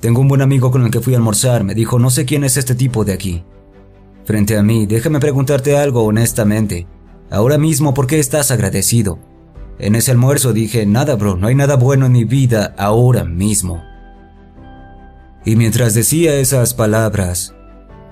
Tengo 0.00 0.20
un 0.20 0.28
buen 0.28 0.42
amigo 0.42 0.70
con 0.70 0.84
el 0.84 0.90
que 0.92 1.00
fui 1.00 1.14
a 1.14 1.16
almorzar, 1.16 1.64
me 1.64 1.74
dijo, 1.74 1.98
no 1.98 2.10
sé 2.10 2.24
quién 2.24 2.44
es 2.44 2.56
este 2.56 2.76
tipo 2.76 3.04
de 3.04 3.12
aquí. 3.12 3.42
Frente 4.24 4.56
a 4.56 4.62
mí, 4.62 4.86
déjame 4.86 5.18
preguntarte 5.18 5.76
algo 5.76 6.04
honestamente. 6.04 6.86
Ahora 7.30 7.58
mismo, 7.58 7.94
¿por 7.94 8.06
qué 8.06 8.20
estás 8.20 8.50
agradecido? 8.52 9.18
En 9.80 9.96
ese 9.96 10.12
almuerzo 10.12 10.52
dije, 10.52 10.86
nada, 10.86 11.16
bro, 11.16 11.36
no 11.36 11.48
hay 11.48 11.54
nada 11.54 11.76
bueno 11.76 12.06
en 12.06 12.12
mi 12.12 12.24
vida 12.24 12.74
ahora 12.78 13.24
mismo. 13.24 13.82
Y 15.44 15.56
mientras 15.56 15.94
decía 15.94 16.34
esas 16.34 16.74
palabras, 16.74 17.54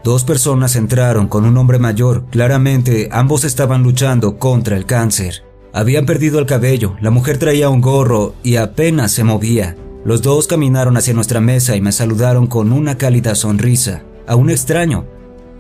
dos 0.03 0.25
personas 0.25 0.75
entraron 0.75 1.29
con 1.29 1.45
un 1.45 1.57
hombre 1.57 1.79
mayor. 1.79 2.27
Claramente, 2.31 3.09
ambos 3.13 3.45
estaban 3.45 3.83
luchando 3.83 4.39
contra 4.39 4.77
el 4.77 4.87
cáncer. 4.87 5.45
Habían 5.73 6.07
perdido 6.07 6.39
el 6.39 6.47
cabello, 6.47 6.97
la 7.01 7.11
mujer 7.11 7.39
traía 7.39 7.69
un 7.69 7.81
gorro 7.81 8.35
y 8.43 8.57
apenas 8.57 9.13
se 9.13 9.23
movía. 9.23 9.77
Los 10.07 10.23
dos 10.23 10.47
caminaron 10.47 10.97
hacia 10.97 11.15
nuestra 11.15 11.41
mesa 11.41 11.75
y 11.75 11.81
me 11.81 11.91
saludaron 11.91 12.47
con 12.47 12.73
una 12.73 12.97
cálida 12.97 13.35
sonrisa, 13.35 14.05
a 14.29 14.37
un 14.37 14.51
extraño, 14.51 15.05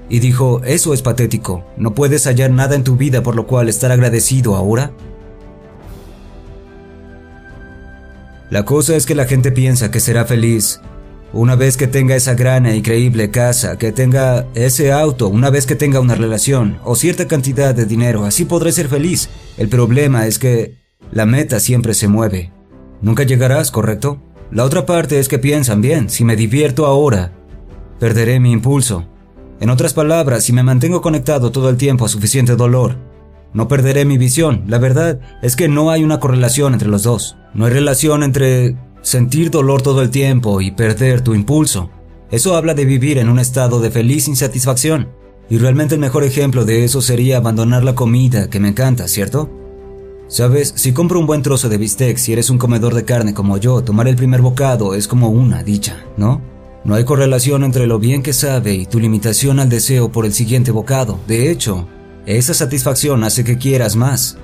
y 0.09 0.21
dijo, 0.21 0.63
eso 0.63 0.95
es 0.95 1.03
patético, 1.03 1.65
¿no 1.77 1.95
puedes 1.95 2.29
hallar 2.29 2.53
nada 2.53 2.77
en 2.77 2.85
tu 2.85 2.95
vida 2.95 3.25
por 3.25 3.35
lo 3.35 3.49
cual 3.49 3.69
estar 3.69 3.91
agradecido 3.91 4.55
ahora? 4.55 4.93
La 8.49 8.65
cosa 8.65 8.95
es 8.95 9.05
que 9.05 9.17
la 9.17 9.25
gente 9.25 9.51
piensa 9.51 9.91
que 9.91 9.99
será 9.99 10.27
feliz 10.27 10.81
una 11.33 11.57
vez 11.57 11.77
que 11.77 11.89
tenga 11.89 12.15
esa 12.15 12.35
gran 12.35 12.67
e 12.67 12.77
increíble 12.77 13.33
casa, 13.33 13.77
que 13.79 13.91
tenga 13.91 14.47
ese 14.55 14.93
auto, 14.93 15.27
una 15.27 15.51
vez 15.51 15.67
que 15.67 15.75
tenga 15.75 15.99
una 15.99 16.15
relación 16.15 16.79
o 16.85 16.95
cierta 16.95 17.27
cantidad 17.27 17.75
de 17.75 17.85
dinero, 17.85 18.25
así 18.25 18.45
podré 18.45 18.71
ser 18.71 18.87
feliz. 18.87 19.29
El 19.59 19.69
problema 19.69 20.29
es 20.29 20.39
que 20.39 20.77
la 21.11 21.27
meta 21.27 21.59
siempre 21.59 21.95
se 21.95 22.07
mueve. 22.07 22.53
Nunca 23.03 23.25
llegarás, 23.25 23.73
¿correcto? 23.73 24.23
La 24.51 24.65
otra 24.65 24.87
parte 24.87 25.19
es 25.19 25.29
que 25.29 25.39
piensan 25.39 25.81
bien, 25.81 26.09
si 26.09 26.25
me 26.25 26.37
divierto 26.37 26.87
ahora, 26.87 27.33
perderé 27.99 28.39
mi 28.39 28.53
impulso. 28.53 29.07
En 29.59 29.71
otras 29.71 29.93
palabras, 29.93 30.45
si 30.45 30.53
me 30.53 30.63
mantengo 30.63 31.01
conectado 31.01 31.51
todo 31.51 31.69
el 31.69 31.77
tiempo 31.77 32.05
a 32.05 32.09
suficiente 32.09 32.55
dolor, 32.57 32.97
no 33.53 33.69
perderé 33.69 34.05
mi 34.05 34.19
visión. 34.19 34.65
La 34.69 34.79
verdad 34.79 35.19
es 35.43 35.57
que 35.57 35.69
no 35.69 35.91
hay 35.91 36.05
una 36.05 36.21
correlación 36.21 36.75
entre 36.75 36.89
los 36.89 37.03
dos. 37.03 37.37
No 37.55 37.65
hay 37.65 37.73
relación 37.73 38.23
entre 38.23 38.77
sentir 39.01 39.51
dolor 39.51 39.83
todo 39.83 40.03
el 40.03 40.11
tiempo 40.11 40.61
y 40.61 40.73
perder 40.73 41.23
tu 41.23 41.35
impulso. 41.35 41.91
Eso 42.31 42.55
habla 42.55 42.75
de 42.75 42.85
vivir 42.85 43.19
en 43.19 43.29
un 43.29 43.39
estado 43.39 43.81
de 43.81 43.91
feliz 43.91 44.29
insatisfacción. 44.29 45.09
Y 45.49 45.59
realmente 45.59 45.95
el 45.95 46.01
mejor 46.01 46.25
ejemplo 46.25 46.65
de 46.65 46.85
eso 46.85 47.01
sería 47.01 47.39
abandonar 47.39 47.83
la 47.83 47.95
comida 47.95 48.51
que 48.51 48.61
me 48.61 48.69
encanta, 48.69 49.09
¿cierto? 49.09 49.49
Sabes, 50.29 50.73
si 50.77 50.93
compro 50.93 51.21
un 51.21 51.27
buen 51.27 51.43
trozo 51.43 51.69
de 51.69 51.79
bistec, 51.79 52.17
si 52.17 52.33
eres 52.33 52.51
un 52.51 52.59
comedor 52.59 52.95
de 52.95 53.05
carne 53.05 53.33
como 53.33 53.59
yo, 53.59 53.83
tomar 53.83 54.09
el 54.09 54.17
primer 54.17 54.43
bocado 54.43 54.95
es 54.95 55.07
como 55.07 55.31
una 55.31 55.63
dicha, 55.63 56.05
¿no? 56.17 56.41
No 56.85 56.95
hay 56.95 57.05
correlación 57.05 57.63
entre 57.63 57.87
lo 57.87 57.99
bien 58.01 58.23
que 58.23 58.33
sabe 58.33 58.75
y 58.75 58.87
tu 58.87 58.99
limitación 58.99 59.61
al 59.61 59.69
deseo 59.69 60.11
por 60.11 60.27
el 60.27 60.33
siguiente 60.33 60.73
bocado. 60.73 61.19
De 61.29 61.51
hecho, 61.51 61.87
esa 62.27 62.55
satisfacción 62.55 63.23
hace 63.23 63.45
que 63.45 63.57
quieras 63.57 63.95
más. 63.95 64.37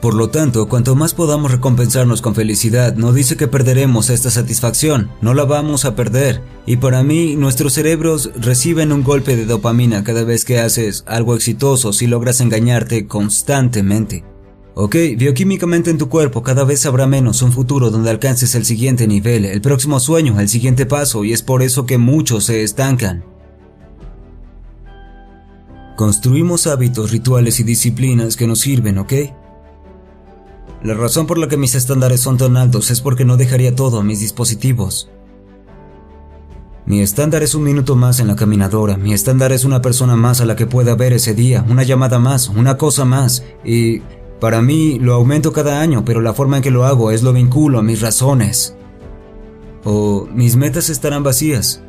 Por 0.00 0.14
lo 0.14 0.30
tanto, 0.30 0.68
cuanto 0.68 0.94
más 0.94 1.12
podamos 1.12 1.52
recompensarnos 1.52 2.22
con 2.22 2.34
felicidad, 2.34 2.94
no 2.96 3.12
dice 3.12 3.36
que 3.36 3.48
perderemos 3.48 4.10
esta 4.10 4.30
satisfacción, 4.30 5.10
no 5.20 5.34
la 5.34 5.44
vamos 5.44 5.84
a 5.84 5.94
perder. 5.94 6.40
Y 6.66 6.78
para 6.78 7.02
mí, 7.02 7.36
nuestros 7.36 7.74
cerebros 7.74 8.30
reciben 8.36 8.92
un 8.92 9.04
golpe 9.04 9.36
de 9.36 9.44
dopamina 9.44 10.02
cada 10.02 10.24
vez 10.24 10.44
que 10.44 10.58
haces 10.58 11.04
algo 11.06 11.36
exitoso 11.36 11.92
si 11.92 12.06
logras 12.06 12.40
engañarte 12.40 13.06
constantemente. 13.06 14.24
Ok, 14.82 14.96
bioquímicamente 15.18 15.90
en 15.90 15.98
tu 15.98 16.08
cuerpo 16.08 16.42
cada 16.42 16.64
vez 16.64 16.86
habrá 16.86 17.06
menos 17.06 17.42
un 17.42 17.52
futuro 17.52 17.90
donde 17.90 18.08
alcances 18.08 18.54
el 18.54 18.64
siguiente 18.64 19.06
nivel, 19.06 19.44
el 19.44 19.60
próximo 19.60 20.00
sueño, 20.00 20.40
el 20.40 20.48
siguiente 20.48 20.86
paso, 20.86 21.22
y 21.22 21.34
es 21.34 21.42
por 21.42 21.62
eso 21.62 21.84
que 21.84 21.98
muchos 21.98 22.44
se 22.44 22.62
estancan. 22.62 23.22
Construimos 25.98 26.66
hábitos, 26.66 27.10
rituales 27.10 27.60
y 27.60 27.62
disciplinas 27.62 28.36
que 28.36 28.46
nos 28.46 28.60
sirven, 28.60 28.96
¿ok? 28.96 29.12
La 30.82 30.94
razón 30.94 31.26
por 31.26 31.36
la 31.36 31.46
que 31.46 31.58
mis 31.58 31.74
estándares 31.74 32.22
son 32.22 32.38
tan 32.38 32.56
altos 32.56 32.90
es 32.90 33.02
porque 33.02 33.26
no 33.26 33.36
dejaría 33.36 33.76
todo 33.76 34.00
a 34.00 34.02
mis 34.02 34.20
dispositivos. 34.20 35.10
Mi 36.86 37.02
estándar 37.02 37.42
es 37.42 37.54
un 37.54 37.64
minuto 37.64 37.96
más 37.96 38.18
en 38.18 38.28
la 38.28 38.34
caminadora, 38.34 38.96
mi 38.96 39.12
estándar 39.12 39.52
es 39.52 39.66
una 39.66 39.82
persona 39.82 40.16
más 40.16 40.40
a 40.40 40.46
la 40.46 40.56
que 40.56 40.66
pueda 40.66 40.94
ver 40.94 41.12
ese 41.12 41.34
día, 41.34 41.66
una 41.68 41.82
llamada 41.82 42.18
más, 42.18 42.48
una 42.48 42.78
cosa 42.78 43.04
más, 43.04 43.44
y 43.62 44.00
para 44.40 44.62
mí 44.62 44.98
lo 44.98 45.14
aumento 45.14 45.52
cada 45.52 45.80
año, 45.80 46.04
pero 46.04 46.20
la 46.20 46.32
forma 46.32 46.56
en 46.56 46.62
que 46.62 46.70
lo 46.70 46.84
hago 46.84 47.10
es 47.10 47.22
lo 47.22 47.32
vinculo 47.32 47.78
a 47.78 47.82
mis 47.82 48.00
razones. 48.00 48.74
O 49.84 50.26
mis 50.32 50.56
metas 50.56 50.88
estarán 50.88 51.22
vacías. 51.22 51.82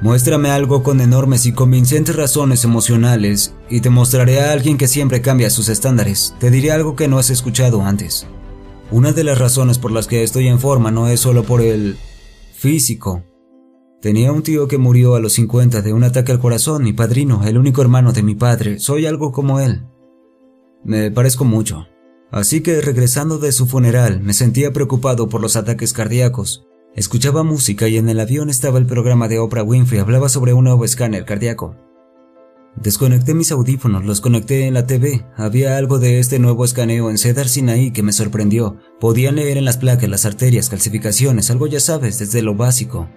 Muéstrame 0.00 0.50
algo 0.50 0.82
con 0.82 1.00
enormes 1.00 1.46
y 1.46 1.52
convincentes 1.52 2.16
razones 2.16 2.64
emocionales 2.64 3.54
y 3.70 3.80
te 3.80 3.90
mostraré 3.90 4.40
a 4.40 4.52
alguien 4.52 4.76
que 4.76 4.88
siempre 4.88 5.22
cambia 5.22 5.50
sus 5.50 5.68
estándares. 5.68 6.34
Te 6.40 6.50
diré 6.50 6.72
algo 6.72 6.96
que 6.96 7.08
no 7.08 7.18
has 7.18 7.30
escuchado 7.30 7.82
antes. 7.82 8.26
Una 8.90 9.12
de 9.12 9.24
las 9.24 9.38
razones 9.38 9.78
por 9.78 9.92
las 9.92 10.06
que 10.06 10.22
estoy 10.22 10.48
en 10.48 10.58
forma 10.58 10.90
no 10.90 11.08
es 11.08 11.20
solo 11.20 11.44
por 11.44 11.60
el 11.60 11.96
físico. 12.54 13.22
Tenía 14.02 14.32
un 14.32 14.42
tío 14.42 14.68
que 14.68 14.78
murió 14.78 15.14
a 15.14 15.20
los 15.20 15.32
50 15.34 15.80
de 15.80 15.92
un 15.92 16.04
ataque 16.04 16.32
al 16.32 16.40
corazón, 16.40 16.82
mi 16.82 16.92
padrino, 16.92 17.44
el 17.44 17.56
único 17.56 17.80
hermano 17.80 18.12
de 18.12 18.22
mi 18.22 18.34
padre. 18.34 18.78
Soy 18.80 19.06
algo 19.06 19.32
como 19.32 19.60
él. 19.60 19.86
Me 20.84 21.10
parezco 21.10 21.44
mucho. 21.44 21.86
Así 22.30 22.60
que 22.60 22.80
regresando 22.80 23.38
de 23.38 23.52
su 23.52 23.66
funeral 23.66 24.20
me 24.20 24.34
sentía 24.34 24.72
preocupado 24.72 25.28
por 25.28 25.40
los 25.40 25.56
ataques 25.56 25.92
cardíacos. 25.92 26.66
Escuchaba 26.94 27.42
música 27.42 27.88
y 27.88 27.96
en 27.96 28.08
el 28.08 28.20
avión 28.20 28.50
estaba 28.50 28.78
el 28.78 28.86
programa 28.86 29.28
de 29.28 29.38
Oprah 29.38 29.62
Winfrey, 29.62 30.00
hablaba 30.00 30.28
sobre 30.28 30.52
un 30.52 30.64
nuevo 30.64 30.84
escáner 30.84 31.24
cardíaco. 31.24 31.76
Desconecté 32.76 33.34
mis 33.34 33.52
audífonos, 33.52 34.04
los 34.04 34.20
conecté 34.20 34.66
en 34.66 34.74
la 34.74 34.86
TV. 34.86 35.24
Había 35.36 35.76
algo 35.76 35.98
de 35.98 36.18
este 36.18 36.38
nuevo 36.38 36.64
escaneo 36.64 37.08
en 37.08 37.18
Cedar 37.18 37.48
Sinai 37.48 37.92
que 37.92 38.02
me 38.02 38.12
sorprendió. 38.12 38.78
Podían 39.00 39.36
leer 39.36 39.56
en 39.56 39.64
las 39.64 39.76
placas 39.76 40.08
las 40.08 40.26
arterias, 40.26 40.68
calcificaciones, 40.68 41.50
algo 41.50 41.66
ya 41.66 41.80
sabes, 41.80 42.18
desde 42.18 42.42
lo 42.42 42.56
básico. 42.56 43.08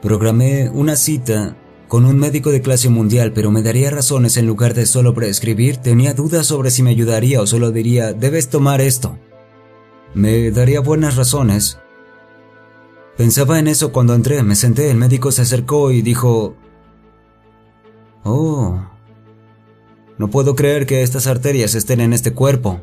Programé 0.00 0.70
una 0.70 0.96
cita 0.96 1.56
con 1.92 2.06
un 2.06 2.16
médico 2.16 2.50
de 2.52 2.62
clase 2.62 2.88
mundial, 2.88 3.34
pero 3.34 3.50
me 3.50 3.60
daría 3.60 3.90
razones 3.90 4.38
en 4.38 4.46
lugar 4.46 4.72
de 4.72 4.86
solo 4.86 5.12
prescribir, 5.12 5.76
tenía 5.76 6.14
dudas 6.14 6.46
sobre 6.46 6.70
si 6.70 6.82
me 6.82 6.88
ayudaría 6.88 7.42
o 7.42 7.46
solo 7.46 7.70
diría, 7.70 8.14
debes 8.14 8.48
tomar 8.48 8.80
esto. 8.80 9.18
Me 10.14 10.50
daría 10.52 10.80
buenas 10.80 11.16
razones. 11.16 11.78
Pensaba 13.18 13.58
en 13.58 13.68
eso 13.68 13.92
cuando 13.92 14.14
entré, 14.14 14.42
me 14.42 14.56
senté, 14.56 14.90
el 14.90 14.96
médico 14.96 15.30
se 15.32 15.42
acercó 15.42 15.92
y 15.92 16.00
dijo, 16.00 16.56
Oh, 18.24 18.80
no 20.16 20.30
puedo 20.30 20.56
creer 20.56 20.86
que 20.86 21.02
estas 21.02 21.26
arterias 21.26 21.74
estén 21.74 22.00
en 22.00 22.14
este 22.14 22.32
cuerpo. 22.32 22.80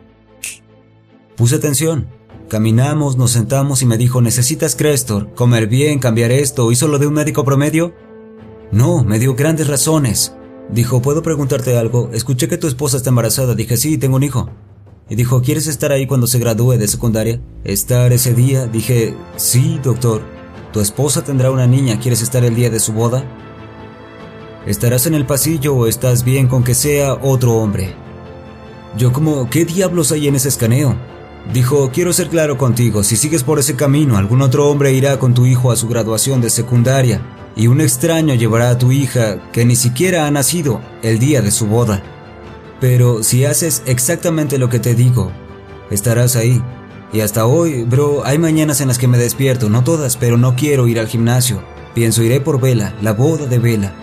Puse 1.35 1.55
atención. 1.55 2.09
Caminamos, 2.47 3.17
nos 3.17 3.31
sentamos 3.31 3.81
y 3.81 3.87
me 3.87 3.97
dijo, 3.97 4.21
¿necesitas 4.21 4.75
Crestor? 4.75 5.33
¿Comer 5.33 5.65
bien? 5.65 5.97
¿Cambiar 5.97 6.31
esto? 6.31 6.71
¿Hizo 6.71 6.87
lo 6.87 6.99
de 6.99 7.07
un 7.07 7.15
médico 7.15 7.43
promedio? 7.43 8.07
No, 8.71 9.03
me 9.03 9.17
dio 9.17 9.35
grandes 9.35 9.67
razones. 9.67 10.35
Dijo, 10.69 11.01
¿puedo 11.01 11.23
preguntarte 11.23 11.77
algo? 11.77 12.11
Escuché 12.13 12.47
que 12.47 12.57
tu 12.57 12.67
esposa 12.67 12.97
está 12.97 13.09
embarazada. 13.09 13.55
Dije, 13.55 13.77
sí, 13.77 13.97
tengo 13.97 14.17
un 14.17 14.23
hijo. 14.23 14.49
Y 15.09 15.15
dijo, 15.15 15.41
¿quieres 15.41 15.65
estar 15.65 15.91
ahí 15.91 16.05
cuando 16.05 16.27
se 16.27 16.37
gradúe 16.37 16.77
de 16.77 16.87
secundaria? 16.87 17.41
¿Estar 17.63 18.13
ese 18.13 18.35
día? 18.35 18.67
Dije, 18.67 19.15
sí, 19.37 19.79
doctor. 19.83 20.21
Tu 20.71 20.81
esposa 20.81 21.23
tendrá 21.23 21.49
una 21.49 21.65
niña. 21.65 21.99
¿Quieres 21.99 22.21
estar 22.21 22.45
el 22.45 22.55
día 22.55 22.69
de 22.69 22.79
su 22.79 22.93
boda? 22.93 23.23
¿Estarás 24.67 25.07
en 25.07 25.15
el 25.15 25.25
pasillo 25.25 25.75
o 25.75 25.87
estás 25.87 26.23
bien 26.23 26.47
con 26.47 26.63
que 26.63 26.75
sea 26.75 27.15
otro 27.15 27.55
hombre? 27.55 27.95
Yo 28.97 29.11
como, 29.11 29.49
¿qué 29.49 29.65
diablos 29.65 30.11
hay 30.11 30.27
en 30.27 30.35
ese 30.35 30.49
escaneo? 30.49 30.95
Dijo, 31.53 31.89
quiero 31.91 32.13
ser 32.13 32.29
claro 32.29 32.57
contigo, 32.57 33.03
si 33.03 33.15
sigues 33.15 33.43
por 33.43 33.57
ese 33.57 33.75
camino, 33.75 34.17
algún 34.17 34.41
otro 34.41 34.69
hombre 34.69 34.93
irá 34.93 35.17
con 35.17 35.33
tu 35.33 35.45
hijo 35.45 35.71
a 35.71 35.75
su 35.75 35.87
graduación 35.87 36.41
de 36.41 36.49
secundaria 36.49 37.21
y 37.55 37.67
un 37.67 37.81
extraño 37.81 38.35
llevará 38.35 38.69
a 38.69 38.77
tu 38.77 38.91
hija, 38.91 39.51
que 39.51 39.65
ni 39.65 39.75
siquiera 39.75 40.25
ha 40.25 40.31
nacido, 40.31 40.79
el 41.01 41.19
día 41.19 41.41
de 41.41 41.51
su 41.51 41.67
boda. 41.67 42.03
Pero 42.79 43.23
si 43.23 43.45
haces 43.45 43.83
exactamente 43.85 44.57
lo 44.57 44.69
que 44.69 44.79
te 44.79 44.95
digo, 44.95 45.31
estarás 45.89 46.35
ahí. 46.35 46.61
Y 47.11 47.21
hasta 47.21 47.45
hoy, 47.45 47.83
bro, 47.83 48.23
hay 48.23 48.37
mañanas 48.37 48.79
en 48.81 48.87
las 48.87 48.97
que 48.97 49.07
me 49.07 49.17
despierto, 49.17 49.69
no 49.69 49.83
todas, 49.83 50.15
pero 50.15 50.37
no 50.37 50.55
quiero 50.55 50.87
ir 50.87 50.99
al 50.99 51.07
gimnasio. 51.07 51.61
Pienso 51.95 52.23
iré 52.23 52.39
por 52.39 52.61
Vela, 52.61 52.93
la 53.01 53.13
boda 53.13 53.47
de 53.47 53.59
Vela. 53.59 53.93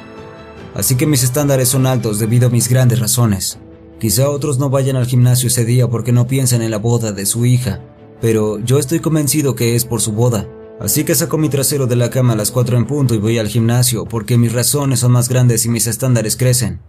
Así 0.75 0.97
que 0.97 1.07
mis 1.07 1.23
estándares 1.23 1.69
son 1.69 1.87
altos 1.87 2.19
debido 2.19 2.49
a 2.49 2.51
mis 2.51 2.69
grandes 2.69 2.99
razones. 2.99 3.59
Quizá 3.99 4.29
otros 4.29 4.59
no 4.59 4.69
vayan 4.69 4.97
al 4.97 5.07
gimnasio 5.07 5.47
ese 5.47 5.65
día 5.65 5.89
porque 5.89 6.13
no 6.13 6.27
piensan 6.27 6.61
en 6.61 6.71
la 6.71 6.79
boda 6.79 7.13
de 7.13 7.25
su 7.25 7.47
hija, 7.47 7.81
pero 8.21 8.59
yo 8.59 8.79
estoy 8.79 9.01
convencido 9.01 9.55
que 9.55 9.75
es 9.75 9.87
por 9.87 10.03
su 10.03 10.13
boda. 10.13 10.47
Así 10.79 11.05
que 11.05 11.15
saco 11.15 11.39
mi 11.39 11.49
trasero 11.49 11.87
de 11.87 11.97
la 11.97 12.11
cama 12.11 12.35
a 12.35 12.37
las 12.37 12.51
4 12.51 12.77
en 12.77 12.87
punto 12.87 13.15
y 13.15 13.19
voy 13.19 13.39
al 13.39 13.49
gimnasio 13.49 14.05
porque 14.05 14.37
mis 14.37 14.53
razones 14.53 15.01
son 15.01 15.13
más 15.13 15.31
grandes 15.31 15.65
y 15.65 15.71
mis 15.71 15.87
estándares 15.87 16.37
crecen. 16.37 16.81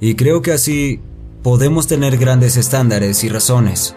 Y 0.00 0.14
creo 0.14 0.42
que 0.42 0.52
así 0.52 1.00
podemos 1.44 1.86
tener 1.86 2.18
grandes 2.18 2.56
estándares 2.56 3.22
y 3.22 3.28
razones. 3.28 3.94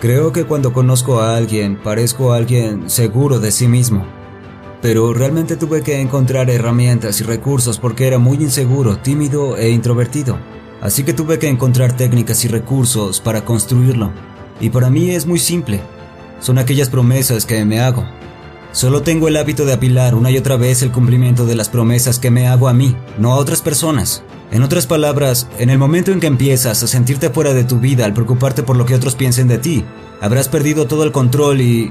Creo 0.00 0.32
que 0.32 0.44
cuando 0.44 0.72
conozco 0.72 1.20
a 1.20 1.36
alguien 1.36 1.82
parezco 1.82 2.32
a 2.32 2.36
alguien 2.36 2.88
seguro 2.88 3.40
de 3.40 3.50
sí 3.50 3.66
mismo. 3.66 4.06
Pero 4.84 5.14
realmente 5.14 5.56
tuve 5.56 5.82
que 5.82 5.98
encontrar 6.02 6.50
herramientas 6.50 7.18
y 7.18 7.24
recursos 7.24 7.78
porque 7.78 8.06
era 8.06 8.18
muy 8.18 8.36
inseguro, 8.36 8.98
tímido 8.98 9.56
e 9.56 9.70
introvertido. 9.70 10.38
Así 10.82 11.04
que 11.04 11.14
tuve 11.14 11.38
que 11.38 11.48
encontrar 11.48 11.96
técnicas 11.96 12.44
y 12.44 12.48
recursos 12.48 13.18
para 13.18 13.46
construirlo. 13.46 14.12
Y 14.60 14.68
para 14.68 14.90
mí 14.90 15.08
es 15.12 15.24
muy 15.24 15.38
simple. 15.38 15.80
Son 16.38 16.58
aquellas 16.58 16.90
promesas 16.90 17.46
que 17.46 17.64
me 17.64 17.80
hago. 17.80 18.04
Solo 18.72 19.00
tengo 19.00 19.28
el 19.28 19.38
hábito 19.38 19.64
de 19.64 19.72
apilar 19.72 20.14
una 20.14 20.30
y 20.30 20.36
otra 20.36 20.58
vez 20.58 20.82
el 20.82 20.92
cumplimiento 20.92 21.46
de 21.46 21.54
las 21.54 21.70
promesas 21.70 22.18
que 22.18 22.30
me 22.30 22.46
hago 22.46 22.68
a 22.68 22.74
mí, 22.74 22.94
no 23.16 23.32
a 23.32 23.36
otras 23.36 23.62
personas. 23.62 24.22
En 24.50 24.62
otras 24.62 24.86
palabras, 24.86 25.48
en 25.58 25.70
el 25.70 25.78
momento 25.78 26.12
en 26.12 26.20
que 26.20 26.26
empiezas 26.26 26.82
a 26.82 26.86
sentirte 26.86 27.30
fuera 27.30 27.54
de 27.54 27.64
tu 27.64 27.80
vida 27.80 28.04
al 28.04 28.12
preocuparte 28.12 28.62
por 28.62 28.76
lo 28.76 28.84
que 28.84 28.94
otros 28.94 29.14
piensen 29.14 29.48
de 29.48 29.56
ti, 29.56 29.82
habrás 30.20 30.50
perdido 30.50 30.86
todo 30.86 31.04
el 31.04 31.12
control 31.12 31.62
y... 31.62 31.90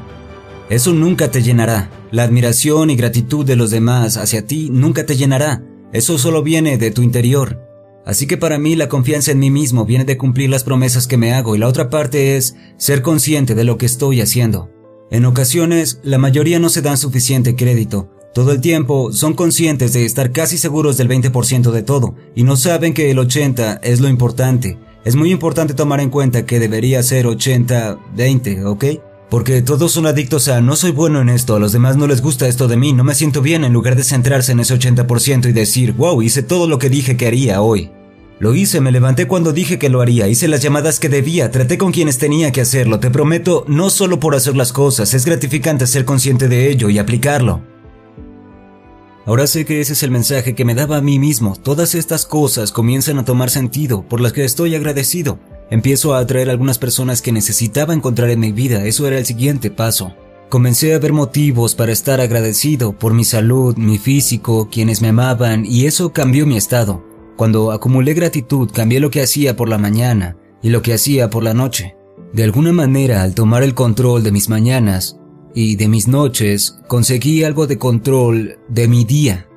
Eso 0.70 0.94
nunca 0.94 1.32
te 1.32 1.42
llenará. 1.42 1.90
La 2.12 2.24
admiración 2.24 2.90
y 2.90 2.96
gratitud 2.96 3.46
de 3.46 3.56
los 3.56 3.72
demás 3.72 4.18
hacia 4.18 4.46
ti 4.46 4.70
nunca 4.72 5.06
te 5.06 5.16
llenará. 5.16 5.64
Eso 5.92 6.18
solo 6.18 6.44
viene 6.44 6.78
de 6.78 6.92
tu 6.92 7.02
interior. 7.02 7.60
Así 8.06 8.28
que 8.28 8.38
para 8.38 8.60
mí 8.60 8.76
la 8.76 8.90
confianza 8.90 9.32
en 9.32 9.40
mí 9.40 9.50
mismo 9.50 9.86
viene 9.86 10.06
de 10.06 10.18
cumplir 10.18 10.50
las 10.50 10.64
promesas 10.64 11.08
que 11.08 11.18
me 11.18 11.34
hago 11.34 11.56
y 11.56 11.60
la 11.60 11.68
otra 11.68 11.90
parte 11.90 12.36
es 12.36 12.56
ser 12.78 13.02
consciente 13.02 13.56
de 13.56 13.64
lo 13.64 13.78
que 13.78 13.86
estoy 13.86 14.22
haciendo. 14.22 14.70
En 15.12 15.26
ocasiones, 15.26 16.00
la 16.04 16.18
mayoría 16.18 16.60
no 16.60 16.70
se 16.70 16.82
dan 16.82 16.98
suficiente 16.98 17.56
crédito, 17.56 18.10
todo 18.34 18.52
el 18.52 18.62
tiempo 18.62 19.14
son 19.14 19.36
conscientes 19.36 19.94
de 19.94 20.06
estar 20.06 20.32
casi 20.32 20.58
seguros 20.58 20.98
del 20.98 21.08
20% 21.08 21.70
de 21.70 21.84
todo 21.84 22.16
y 22.34 22.42
no 22.44 22.58
saben 22.58 22.96
que 22.96 23.12
el 23.12 23.20
80% 23.20 23.80
es 23.84 24.00
lo 24.00 24.08
importante. 24.10 24.80
Es 25.06 25.16
muy 25.16 25.32
importante 25.32 25.76
tomar 25.76 26.00
en 26.00 26.10
cuenta 26.10 26.44
que 26.44 26.60
debería 26.60 27.04
ser 27.04 27.28
80-20, 27.28 28.66
¿ok? 28.66 28.86
Porque 29.34 29.64
todos 29.64 29.92
son 29.92 30.06
adictos 30.06 30.48
a 30.48 30.62
no 30.62 30.76
soy 30.76 30.92
bueno 30.92 31.20
en 31.20 31.28
esto, 31.28 31.56
a 31.56 31.60
los 31.60 31.72
demás 31.72 31.98
no 31.98 32.06
les 32.06 32.22
gusta 32.22 32.48
esto 32.48 32.68
de 32.68 32.78
mí, 32.78 32.94
no 32.94 33.04
me 33.04 33.16
siento 33.16 33.42
bien 33.42 33.64
en 33.64 33.74
lugar 33.74 33.96
de 33.96 34.04
centrarse 34.04 34.52
en 34.52 34.60
ese 34.60 34.78
80% 34.78 35.50
y 35.50 35.54
decir, 35.54 35.94
wow, 35.94 36.22
hice 36.22 36.44
todo 36.44 36.68
lo 36.68 36.78
que 36.78 36.92
dije 36.92 37.18
que 37.18 37.26
haría 37.26 37.60
hoy. 37.60 37.90
Lo 38.38 38.54
hice, 38.54 38.80
me 38.80 38.92
levanté 38.92 39.28
cuando 39.28 39.52
dije 39.52 39.80
que 39.80 39.90
lo 39.90 40.02
haría, 40.02 40.28
hice 40.28 40.48
las 40.48 40.62
llamadas 40.62 41.00
que 41.00 41.10
debía, 41.10 41.50
traté 41.50 41.80
con 41.80 41.92
quienes 41.92 42.20
tenía 42.20 42.52
que 42.52 42.62
hacerlo, 42.62 43.00
te 43.00 43.10
prometo, 43.10 43.66
no 43.68 43.90
solo 43.90 44.20
por 44.20 44.36
hacer 44.36 44.56
las 44.56 44.72
cosas, 44.72 45.16
es 45.16 45.26
gratificante 45.26 45.88
ser 45.88 46.06
consciente 46.06 46.48
de 46.48 46.70
ello 46.70 46.92
y 46.92 47.00
aplicarlo. 47.00 47.64
Ahora 49.26 49.48
sé 49.48 49.66
que 49.66 49.82
ese 49.82 49.94
es 49.94 50.04
el 50.04 50.12
mensaje 50.12 50.54
que 50.54 50.64
me 50.64 50.76
daba 50.76 50.98
a 50.98 51.02
mí 51.02 51.18
mismo. 51.18 51.56
Todas 51.56 51.96
estas 51.96 52.28
cosas 52.28 52.72
comienzan 52.72 53.18
a 53.18 53.26
tomar 53.26 53.50
sentido, 53.50 54.04
por 54.08 54.22
las 54.22 54.32
que 54.32 54.44
estoy 54.44 54.76
agradecido. 54.76 55.40
Empiezo 55.70 56.14
a 56.14 56.20
atraer 56.20 56.50
algunas 56.50 56.78
personas 56.78 57.22
que 57.22 57.32
necesitaba 57.32 57.94
encontrar 57.94 58.30
en 58.30 58.40
mi 58.40 58.52
vida, 58.52 58.86
eso 58.86 59.08
era 59.08 59.18
el 59.18 59.26
siguiente 59.26 59.72
paso. 59.72 60.14
Comencé 60.50 60.94
a 60.94 61.00
ver 61.00 61.14
motivos 61.14 61.74
para 61.74 61.92
estar 61.92 62.22
agradecido 62.22 62.94
por 62.94 63.14
mi 63.14 63.24
salud, 63.24 63.76
mi 63.76 63.98
físico, 63.98 64.70
quienes 64.72 65.02
me 65.02 65.08
amaban, 65.08 65.66
y 65.66 65.86
eso 65.86 66.14
cambió 66.14 66.46
mi 66.46 66.58
estado. 66.58 67.04
Cuando 67.38 67.72
acumulé 67.72 68.14
gratitud, 68.14 68.70
cambié 68.72 69.00
lo 69.00 69.10
que 69.10 69.24
hacía 69.24 69.56
por 69.56 69.68
la 69.68 69.80
mañana 69.80 70.38
y 70.62 70.70
lo 70.70 70.84
que 70.84 70.94
hacía 70.94 71.30
por 71.30 71.44
la 71.44 71.56
noche. 71.56 71.96
De 72.34 72.44
alguna 72.44 72.72
manera, 72.72 73.24
al 73.24 73.34
tomar 73.34 73.64
el 73.64 73.74
control 73.74 74.24
de 74.24 74.32
mis 74.32 74.50
mañanas, 74.50 75.18
y 75.56 75.76
de 75.76 75.88
mis 75.88 76.08
noches 76.08 76.80
conseguí 76.88 77.44
algo 77.44 77.68
de 77.68 77.78
control 77.78 78.60
de 78.70 78.88
mi 78.88 79.06
día. 79.06 79.48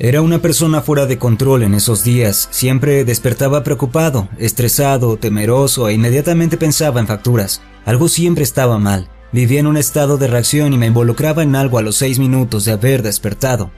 Era 0.00 0.22
una 0.22 0.40
persona 0.40 0.80
fuera 0.80 1.06
de 1.06 1.18
control 1.18 1.64
en 1.64 1.74
esos 1.74 2.04
días, 2.04 2.48
siempre 2.52 3.04
despertaba 3.04 3.64
preocupado, 3.64 4.28
estresado, 4.38 5.16
temeroso 5.16 5.88
e 5.88 5.94
inmediatamente 5.94 6.56
pensaba 6.56 7.00
en 7.00 7.08
facturas. 7.08 7.62
Algo 7.84 8.06
siempre 8.08 8.44
estaba 8.44 8.78
mal. 8.78 9.10
Vivía 9.32 9.58
en 9.58 9.66
un 9.66 9.76
estado 9.76 10.16
de 10.16 10.28
reacción 10.28 10.72
y 10.72 10.78
me 10.78 10.86
involucraba 10.86 11.42
en 11.42 11.56
algo 11.56 11.78
a 11.78 11.82
los 11.82 11.96
seis 11.96 12.20
minutos 12.20 12.64
de 12.64 12.72
haber 12.72 13.02
despertado. 13.02 13.72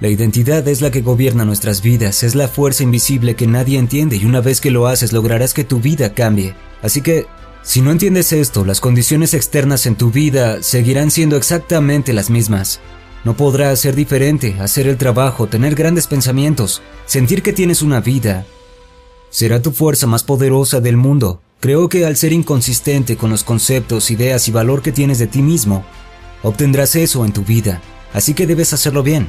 La 0.00 0.08
identidad 0.08 0.68
es 0.68 0.82
la 0.82 0.90
que 0.90 1.00
gobierna 1.00 1.46
nuestras 1.46 1.80
vidas, 1.80 2.22
es 2.22 2.34
la 2.34 2.48
fuerza 2.48 2.82
invisible 2.82 3.34
que 3.34 3.46
nadie 3.46 3.78
entiende 3.78 4.16
y 4.16 4.26
una 4.26 4.42
vez 4.42 4.60
que 4.60 4.70
lo 4.70 4.88
haces 4.88 5.14
lograrás 5.14 5.54
que 5.54 5.64
tu 5.64 5.80
vida 5.80 6.12
cambie. 6.12 6.54
Así 6.82 7.00
que 7.00 7.24
si 7.62 7.80
no 7.80 7.92
entiendes 7.92 8.34
esto, 8.34 8.66
las 8.66 8.82
condiciones 8.82 9.32
externas 9.32 9.86
en 9.86 9.96
tu 9.96 10.10
vida 10.10 10.62
seguirán 10.62 11.10
siendo 11.10 11.38
exactamente 11.38 12.12
las 12.12 12.28
mismas. 12.28 12.78
No 13.26 13.36
podrás 13.36 13.80
ser 13.80 13.96
diferente, 13.96 14.54
hacer 14.60 14.86
el 14.86 14.98
trabajo, 14.98 15.48
tener 15.48 15.74
grandes 15.74 16.06
pensamientos, 16.06 16.80
sentir 17.06 17.42
que 17.42 17.52
tienes 17.52 17.82
una 17.82 18.00
vida. 18.00 18.46
Será 19.30 19.60
tu 19.60 19.72
fuerza 19.72 20.06
más 20.06 20.22
poderosa 20.22 20.80
del 20.80 20.96
mundo. 20.96 21.40
Creo 21.58 21.88
que 21.88 22.06
al 22.06 22.16
ser 22.16 22.32
inconsistente 22.32 23.16
con 23.16 23.30
los 23.30 23.42
conceptos, 23.42 24.12
ideas 24.12 24.46
y 24.46 24.52
valor 24.52 24.80
que 24.80 24.92
tienes 24.92 25.18
de 25.18 25.26
ti 25.26 25.42
mismo, 25.42 25.84
obtendrás 26.44 26.94
eso 26.94 27.24
en 27.24 27.32
tu 27.32 27.42
vida. 27.42 27.82
Así 28.12 28.32
que 28.32 28.46
debes 28.46 28.72
hacerlo 28.72 29.02
bien. 29.02 29.28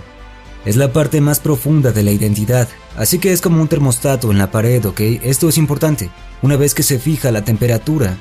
Es 0.64 0.76
la 0.76 0.94
parte 0.94 1.20
más 1.20 1.40
profunda 1.40 1.92
de 1.92 2.04
la 2.04 2.12
identidad, 2.12 2.68
así 2.98 3.18
que 3.18 3.34
es 3.34 3.42
como 3.42 3.60
un 3.60 3.68
termostato 3.68 4.30
en 4.30 4.38
la 4.38 4.52
pared, 4.52 4.86
¿ok? 4.86 5.00
Esto 5.24 5.50
es 5.50 5.58
importante. 5.58 6.12
Una 6.44 6.56
vez 6.56 6.76
que 6.76 6.84
se 6.84 7.00
fija 7.00 7.32
la 7.32 7.44
temperatura, 7.44 8.16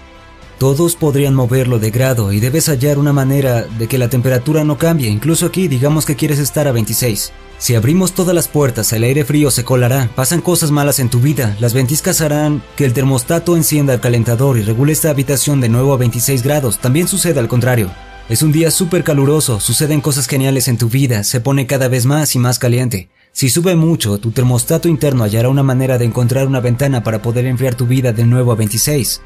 todos 0.58 0.97
podrían 0.97 1.35
moverlo 1.35 1.79
de 1.79 1.91
grado 1.91 2.32
y 2.32 2.41
debes 2.41 2.69
hallar 2.69 2.99
una 2.99 3.12
manera 3.12 3.62
de 3.62 3.88
que 3.88 3.99
la 3.99 4.08
temperatura 4.08 4.64
no 4.64 4.79
cambie, 4.79 5.08
incluso 5.08 5.47
aquí 5.47 5.69
digamos 5.69 6.06
que 6.06 6.17
quieres 6.17 6.38
estar 6.38 6.67
a 6.67 6.73
26. 6.73 7.32
Si 7.58 7.75
abrimos 7.75 8.12
todas 8.12 8.35
las 8.35 8.49
puertas, 8.49 8.93
el 8.93 9.05
aire 9.05 9.25
frío 9.25 9.50
se 9.50 9.64
colará, 9.64 10.11
pasan 10.14 10.41
cosas 10.41 10.70
malas 10.70 10.99
en 10.99 11.08
tu 11.08 11.20
vida, 11.20 11.56
las 11.58 11.73
ventiscas 11.73 12.20
harán 12.20 12.62
que 12.76 12.85
el 12.85 12.93
termostato 12.93 13.56
encienda 13.56 13.94
el 13.94 14.00
calentador 14.00 14.58
y 14.58 14.62
regule 14.62 14.93
esta 14.93 15.11
habitación 15.11 15.61
de 15.61 15.69
nuevo 15.69 15.94
a 15.94 15.97
26 15.97 16.43
grados, 16.43 16.79
también 16.79 17.08
sucede 17.08 17.41
al 17.41 17.49
contrario. 17.49 17.91
Es 18.29 18.43
un 18.43 18.50
día 18.50 18.70
súper 18.70 19.05
caluroso, 19.05 19.61
suceden 19.61 20.00
cosas 20.00 20.26
geniales 20.26 20.69
en 20.69 20.79
tu 20.79 20.88
vida, 20.88 21.23
se 21.23 21.41
pone 21.41 21.67
cada 21.67 21.88
vez 21.88 22.06
más 22.06 22.35
y 22.35 22.38
más 22.38 22.58
caliente. 22.58 23.08
Si 23.32 23.50
sube 23.50 23.76
mucho, 23.76 24.19
tu 24.19 24.32
termostato 24.32 24.88
interno 24.88 25.23
hallará 25.23 25.49
una 25.49 25.62
manera 25.62 25.97
de 25.97 26.06
encontrar 26.06 26.47
una 26.47 26.61
ventana 26.61 27.03
para 27.05 27.23
poder 27.23 27.47
enfriar 27.47 27.75
tu 27.75 27.87
vida 27.87 28.12
de 28.12 28.25
nuevo 28.25 28.50
a 28.50 28.56
26. 28.56 29.20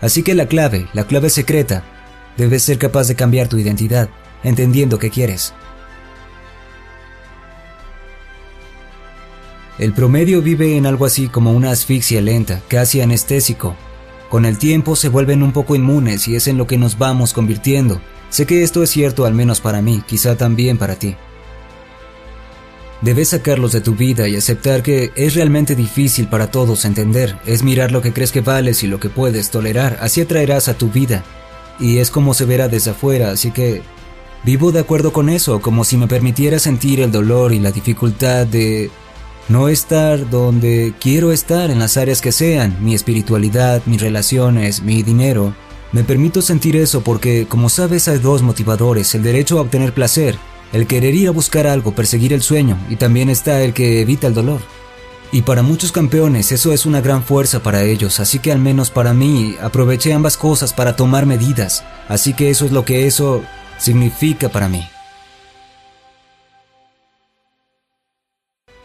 Así 0.00 0.22
que 0.22 0.34
la 0.34 0.46
clave, 0.46 0.88
la 0.92 1.06
clave 1.06 1.30
secreta, 1.30 1.84
debes 2.36 2.62
ser 2.62 2.78
capaz 2.78 3.08
de 3.08 3.14
cambiar 3.14 3.48
tu 3.48 3.58
identidad, 3.58 4.08
entendiendo 4.42 4.98
qué 4.98 5.10
quieres. 5.10 5.54
El 9.78 9.92
promedio 9.92 10.40
vive 10.40 10.76
en 10.76 10.86
algo 10.86 11.04
así 11.04 11.28
como 11.28 11.52
una 11.52 11.72
asfixia 11.72 12.20
lenta, 12.20 12.62
casi 12.68 13.00
anestésico. 13.00 13.74
Con 14.30 14.44
el 14.44 14.56
tiempo 14.56 14.94
se 14.94 15.08
vuelven 15.08 15.42
un 15.42 15.52
poco 15.52 15.74
inmunes 15.74 16.28
y 16.28 16.36
es 16.36 16.46
en 16.46 16.58
lo 16.58 16.66
que 16.66 16.78
nos 16.78 16.96
vamos 16.96 17.32
convirtiendo. 17.32 18.00
Sé 18.30 18.46
que 18.46 18.62
esto 18.62 18.82
es 18.82 18.90
cierto 18.90 19.24
al 19.24 19.34
menos 19.34 19.60
para 19.60 19.82
mí, 19.82 20.02
quizá 20.06 20.36
también 20.36 20.78
para 20.78 20.94
ti. 20.94 21.16
Debes 23.04 23.28
sacarlos 23.28 23.72
de 23.72 23.82
tu 23.82 23.94
vida 23.94 24.28
y 24.28 24.36
aceptar 24.36 24.82
que 24.82 25.12
es 25.14 25.34
realmente 25.34 25.74
difícil 25.74 26.26
para 26.26 26.50
todos 26.50 26.86
entender, 26.86 27.36
es 27.44 27.62
mirar 27.62 27.92
lo 27.92 28.00
que 28.00 28.14
crees 28.14 28.32
que 28.32 28.40
vales 28.40 28.82
y 28.82 28.86
lo 28.86 28.98
que 28.98 29.10
puedes 29.10 29.50
tolerar, 29.50 29.98
así 30.00 30.22
atraerás 30.22 30.68
a 30.68 30.78
tu 30.78 30.88
vida. 30.88 31.22
Y 31.78 31.98
es 31.98 32.10
como 32.10 32.32
se 32.32 32.46
verá 32.46 32.66
desde 32.68 32.92
afuera, 32.92 33.30
así 33.30 33.50
que 33.50 33.82
vivo 34.42 34.72
de 34.72 34.80
acuerdo 34.80 35.12
con 35.12 35.28
eso, 35.28 35.60
como 35.60 35.84
si 35.84 35.98
me 35.98 36.08
permitiera 36.08 36.58
sentir 36.58 37.00
el 37.00 37.12
dolor 37.12 37.52
y 37.52 37.58
la 37.58 37.72
dificultad 37.72 38.46
de 38.46 38.90
no 39.50 39.68
estar 39.68 40.30
donde 40.30 40.94
quiero 40.98 41.30
estar 41.30 41.70
en 41.70 41.80
las 41.80 41.98
áreas 41.98 42.22
que 42.22 42.32
sean, 42.32 42.82
mi 42.82 42.94
espiritualidad, 42.94 43.82
mis 43.84 44.00
relaciones, 44.00 44.80
mi 44.80 45.02
dinero. 45.02 45.54
Me 45.92 46.04
permito 46.04 46.40
sentir 46.40 46.74
eso 46.74 47.02
porque, 47.02 47.44
como 47.50 47.68
sabes, 47.68 48.08
hay 48.08 48.16
dos 48.16 48.40
motivadores, 48.40 49.14
el 49.14 49.22
derecho 49.22 49.58
a 49.58 49.60
obtener 49.60 49.92
placer 49.92 50.38
el 50.74 50.88
querer 50.88 51.14
ir 51.14 51.28
a 51.28 51.30
buscar 51.30 51.68
algo, 51.68 51.94
perseguir 51.94 52.32
el 52.32 52.42
sueño, 52.42 52.76
y 52.90 52.96
también 52.96 53.30
está 53.30 53.62
el 53.62 53.72
que 53.72 54.00
evita 54.00 54.26
el 54.26 54.34
dolor. 54.34 54.60
Y 55.30 55.42
para 55.42 55.62
muchos 55.62 55.92
campeones 55.92 56.52
eso 56.52 56.72
es 56.72 56.84
una 56.84 57.00
gran 57.00 57.22
fuerza 57.22 57.62
para 57.62 57.84
ellos, 57.84 58.20
así 58.20 58.40
que 58.40 58.52
al 58.52 58.58
menos 58.58 58.90
para 58.90 59.14
mí 59.14 59.56
aproveché 59.62 60.12
ambas 60.12 60.36
cosas 60.36 60.72
para 60.72 60.96
tomar 60.96 61.26
medidas, 61.26 61.84
así 62.08 62.34
que 62.34 62.50
eso 62.50 62.66
es 62.66 62.72
lo 62.72 62.84
que 62.84 63.06
eso 63.06 63.42
significa 63.78 64.48
para 64.48 64.68
mí. 64.68 64.84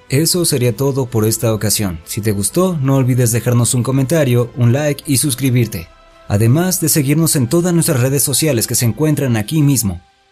Eso 0.10 0.46
sería 0.46 0.76
todo 0.76 1.08
por 1.08 1.26
esta 1.26 1.54
ocasión. 1.54 2.00
Si 2.06 2.22
te 2.22 2.32
gustó, 2.32 2.78
no 2.82 2.96
olvides 2.96 3.32
dejarnos 3.32 3.74
un 3.74 3.84
comentario, 3.84 4.52
un 4.58 4.74
like 4.74 5.04
y 5.06 5.18
suscribirte. 5.18 5.88
Además 6.28 6.82
de 6.82 6.90
seguirnos 6.90 7.36
en 7.36 7.48
todas 7.48 7.74
nuestras 7.74 8.00
redes 8.00 8.24
sociales 8.24 8.66
que 8.66 8.76
se 8.76 8.86
encuentran 8.86 9.38
aquí 9.38 9.62
mismo. 9.62 10.02